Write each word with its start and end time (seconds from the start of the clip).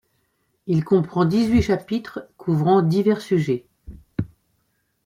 Il 0.65 0.83
comprend 0.83 1.25
dix-huit 1.25 1.61
chapitres 1.61 2.21
couvrant 2.35 2.81
divers 2.81 3.21
sujets. 3.21 3.67